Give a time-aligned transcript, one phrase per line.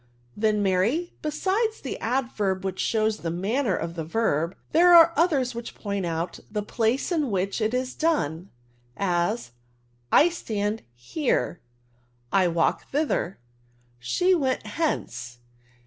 [0.35, 5.13] ''Then, Mary, besides the adverbs which show the manner of the verb, there are.
[5.15, 8.49] others which point out the place in whieh it is done;
[8.97, 9.51] as,
[10.11, 11.59] I stand here.
[12.33, 13.35] I walked ikither.
[13.99, 15.37] She went hence.